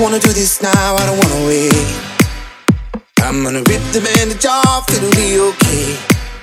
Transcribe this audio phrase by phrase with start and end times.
[0.00, 1.76] wanna do this now, I don't wanna wait.
[3.20, 5.96] I'm gonna rip the bandage off, it'll be okay.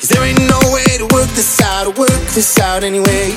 [0.00, 3.30] Cause there ain't no way to work this out, or work this out anyway.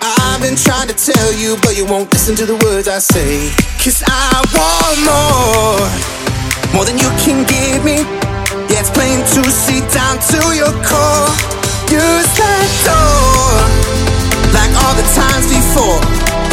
[0.00, 3.52] I've been trying to tell you, but you won't listen to the words I say.
[3.84, 5.84] Cause I want more,
[6.72, 8.08] more than you can give me.
[8.72, 11.28] Yeah, it's plain to see down to your core.
[11.92, 13.52] Use that door,
[14.56, 16.00] like all the times before.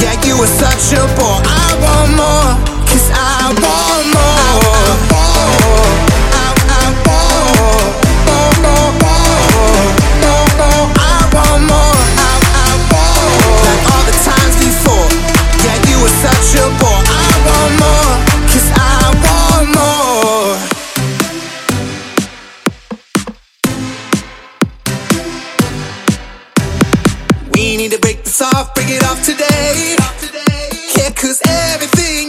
[0.04, 1.40] Yeah, you were such a bore.
[1.40, 2.75] I want more,
[27.86, 29.95] need to break this off, break it off today.
[30.98, 32.25] Yeah, cause everything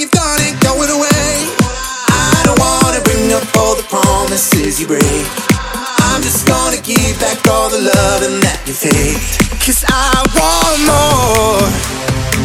[7.16, 9.40] give back all the love loving that you faked.
[9.64, 11.64] Cause I want more,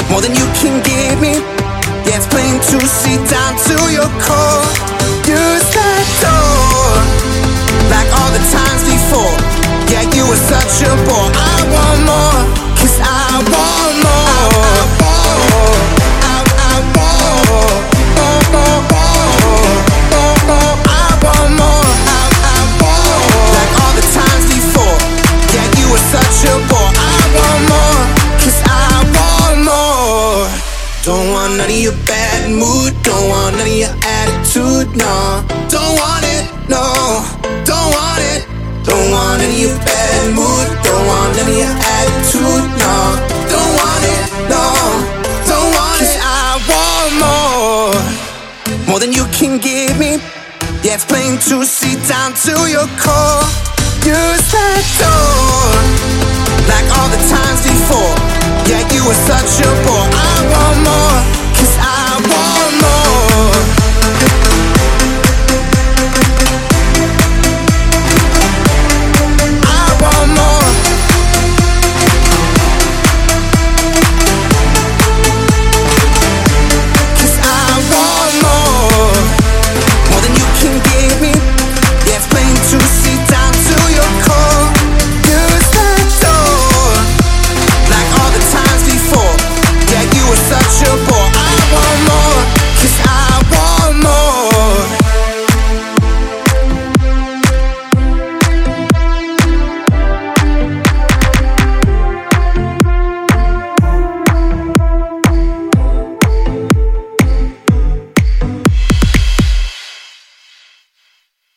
[0.10, 1.40] more than you can give me.
[2.08, 4.66] Yeah, it's plain to see down to your core.
[5.28, 5.81] Use
[31.12, 35.44] Don't want none of your bad mood, don't want none of your attitude, no.
[35.68, 36.88] Don't want it, no.
[37.68, 38.48] Don't want it.
[38.88, 42.96] Don't want any of your bad mood, don't want any of your attitude, no.
[43.52, 44.64] Don't want it, no.
[45.52, 46.16] Don't want it.
[46.24, 47.92] I want more,
[48.88, 50.16] more than you can give me.
[50.80, 53.44] Yeah, it's plain to see down to your core.
[54.08, 55.76] Use that door,
[56.72, 58.16] like all the times before.
[58.64, 60.01] Yeah, you were such a bore.